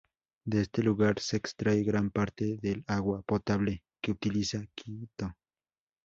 De 0.45 0.61
este 0.61 0.81
lugar 0.81 1.19
se 1.19 1.37
extrae 1.37 1.83
gran 1.83 2.09
parte 2.09 2.57
del 2.59 2.83
agua 2.87 3.21
potable 3.21 3.83
que 4.01 4.09
utiliza 4.11 4.65
Quito. 4.73 5.35